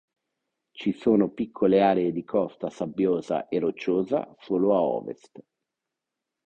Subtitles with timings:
[0.75, 5.43] Ci sono piccole aree di costa sabbiosa e rocciosa solo a ovest.